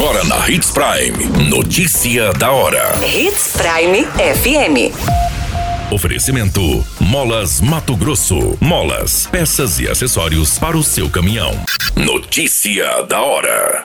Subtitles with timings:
[0.00, 1.50] Agora na Hits Prime.
[1.50, 2.98] Notícia da hora.
[3.04, 4.96] Hits Prime FM.
[5.92, 8.56] Oferecimento: Molas Mato Grosso.
[8.62, 11.52] Molas, peças e acessórios para o seu caminhão.
[11.94, 13.84] Notícia da hora.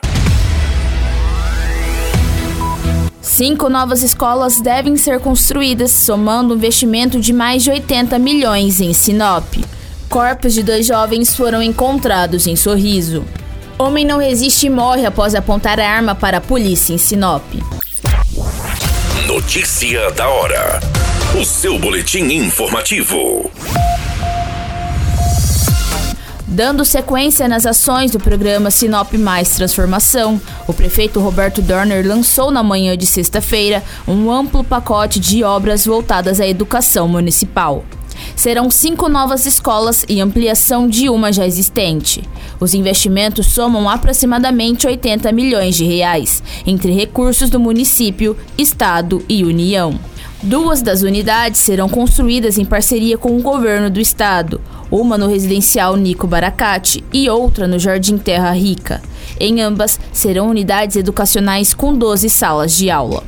[3.20, 8.94] Cinco novas escolas devem ser construídas, somando um investimento de mais de 80 milhões em
[8.94, 9.54] Sinop.
[10.08, 13.22] Corpos de dois jovens foram encontrados em Sorriso.
[13.78, 17.42] Homem não resiste e morre após apontar a arma para a polícia em Sinop.
[19.26, 20.80] Notícia da hora.
[21.38, 23.50] O seu boletim informativo.
[26.46, 32.62] Dando sequência nas ações do programa Sinop Mais Transformação, o prefeito Roberto Dorner lançou na
[32.62, 37.84] manhã de sexta-feira um amplo pacote de obras voltadas à educação municipal.
[38.34, 42.22] Serão cinco novas escolas e ampliação de uma já existente.
[42.58, 49.98] Os investimentos somam aproximadamente 80 milhões de reais, entre recursos do município, estado e União.
[50.42, 55.96] Duas das unidades serão construídas em parceria com o governo do estado, uma no residencial
[55.96, 59.02] Nico Baracate e outra no Jardim Terra Rica.
[59.40, 63.24] Em ambas, serão unidades educacionais com 12 salas de aula.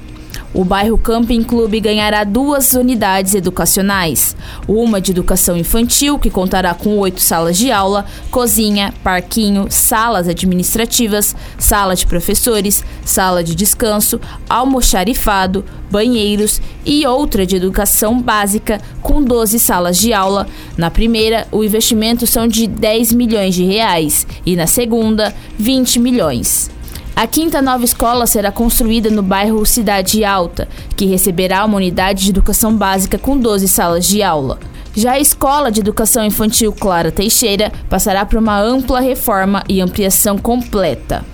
[0.54, 4.34] O bairro Camping Clube ganhará duas unidades educacionais:
[4.66, 11.36] uma de educação infantil, que contará com oito salas de aula, cozinha, parquinho, salas administrativas,
[11.58, 19.58] sala de professores, sala de descanso, almoxarifado, banheiros e outra de educação básica, com 12
[19.58, 20.46] salas de aula.
[20.78, 26.70] Na primeira, o investimento são de 10 milhões de reais e na segunda, 20 milhões.
[27.18, 32.30] A quinta nova escola será construída no bairro Cidade Alta, que receberá uma unidade de
[32.30, 34.60] educação básica com 12 salas de aula.
[34.94, 40.38] Já a Escola de Educação Infantil Clara Teixeira passará por uma ampla reforma e ampliação
[40.38, 41.24] completa.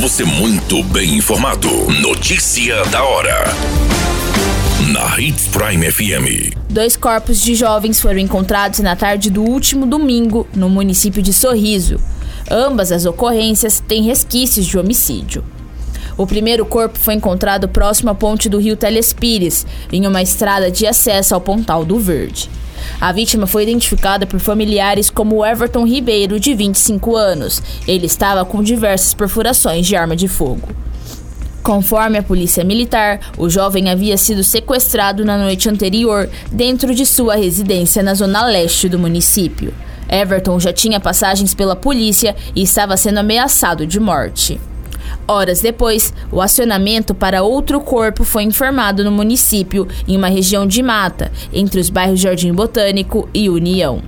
[0.00, 1.68] Você muito bem informado.
[2.00, 3.44] Notícia da hora.
[4.92, 6.52] Na Hits Prime FM.
[6.68, 12.00] Dois corpos de jovens foram encontrados na tarde do último domingo no município de Sorriso.
[12.50, 15.44] Ambas as ocorrências têm resquícios de homicídio.
[16.16, 20.86] O primeiro corpo foi encontrado próximo à ponte do rio Telespires, em uma estrada de
[20.86, 22.50] acesso ao Pontal do Verde.
[23.00, 27.62] A vítima foi identificada por familiares como Everton Ribeiro, de 25 anos.
[27.86, 30.68] Ele estava com diversas perfurações de arma de fogo.
[31.62, 37.36] Conforme a polícia militar, o jovem havia sido sequestrado na noite anterior dentro de sua
[37.36, 39.72] residência na zona leste do município.
[40.08, 44.60] Everton já tinha passagens pela polícia e estava sendo ameaçado de morte.
[45.26, 50.82] Horas depois, o acionamento para outro corpo foi informado no município, em uma região de
[50.82, 54.02] mata, entre os bairros Jardim Botânico e União.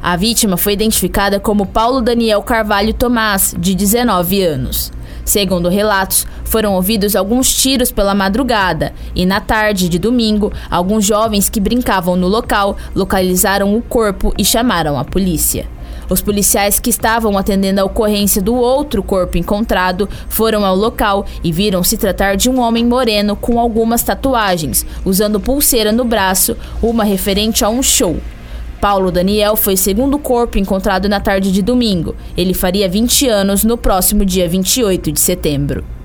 [0.00, 4.92] A vítima foi identificada como Paulo Daniel Carvalho Tomás, de 19 anos.
[5.24, 11.48] Segundo relatos, foram ouvidos alguns tiros pela madrugada e, na tarde de domingo, alguns jovens
[11.48, 15.66] que brincavam no local localizaram o corpo e chamaram a polícia.
[16.08, 21.50] Os policiais que estavam atendendo a ocorrência do outro corpo encontrado foram ao local e
[21.50, 27.02] viram se tratar de um homem moreno com algumas tatuagens, usando pulseira no braço, uma
[27.02, 28.16] referente a um show.
[28.80, 32.14] Paulo Daniel foi segundo corpo encontrado na tarde de domingo.
[32.36, 35.84] Ele faria 20 anos no próximo dia 28 de setembro.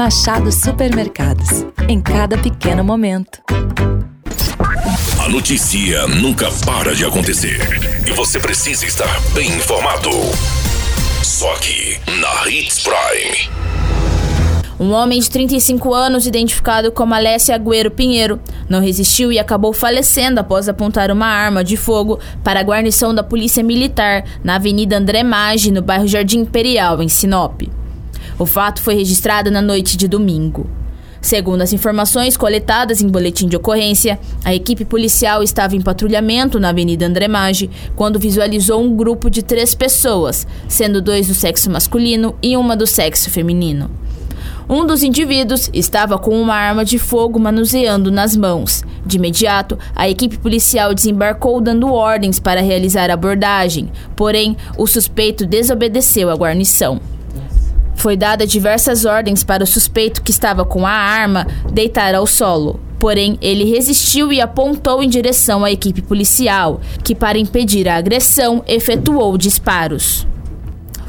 [0.00, 1.66] Machado Supermercados.
[1.86, 3.42] Em cada pequeno momento.
[5.22, 7.60] A notícia nunca para de acontecer.
[8.08, 10.08] E você precisa estar bem informado.
[11.22, 13.50] Só aqui, na Hits Prime.
[14.80, 18.40] Um homem de 35 anos, identificado como Alessia Agüero Pinheiro,
[18.70, 23.22] não resistiu e acabou falecendo após apontar uma arma de fogo para a guarnição da
[23.22, 27.79] Polícia Militar na Avenida André Maggi, no bairro Jardim Imperial, em Sinop.
[28.40, 30.66] O fato foi registrado na noite de domingo.
[31.20, 36.70] Segundo as informações coletadas em boletim de ocorrência, a equipe policial estava em patrulhamento na
[36.70, 42.34] Avenida André Maggi quando visualizou um grupo de três pessoas, sendo dois do sexo masculino
[42.42, 43.90] e uma do sexo feminino.
[44.66, 48.82] Um dos indivíduos estava com uma arma de fogo manuseando nas mãos.
[49.04, 55.44] De imediato, a equipe policial desembarcou dando ordens para realizar a abordagem, porém, o suspeito
[55.44, 57.02] desobedeceu à guarnição.
[58.00, 62.80] Foi dada diversas ordens para o suspeito que estava com a arma deitar ao solo.
[62.98, 68.64] Porém, ele resistiu e apontou em direção à equipe policial, que, para impedir a agressão,
[68.66, 70.26] efetuou disparos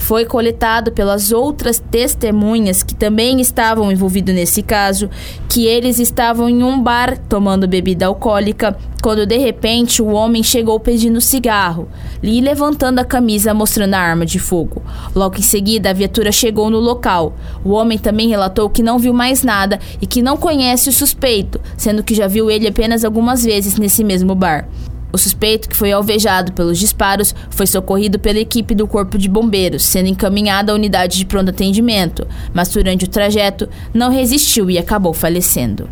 [0.02, 5.10] foi coletado pelas outras testemunhas que também estavam envolvidos nesse caso,
[5.48, 10.80] que eles estavam em um bar tomando bebida alcoólica, quando de repente o homem chegou
[10.80, 11.88] pedindo cigarro
[12.22, 14.82] e levantando a camisa mostrando a arma de fogo.
[15.16, 17.34] Logo em seguida, a viatura chegou no local.
[17.64, 21.62] O homem também relatou que não viu mais nada e que não conhece o suspeito,
[21.78, 24.68] sendo que já viu ele apenas algumas vezes nesse mesmo bar.
[25.14, 29.84] O suspeito, que foi alvejado pelos disparos, foi socorrido pela equipe do Corpo de Bombeiros,
[29.84, 35.14] sendo encaminhado à unidade de pronto atendimento, mas durante o trajeto não resistiu e acabou
[35.14, 35.90] falecendo.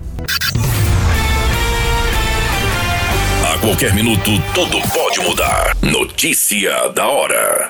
[3.44, 5.76] A qualquer minuto, tudo pode mudar.
[5.82, 7.70] Notícia da hora.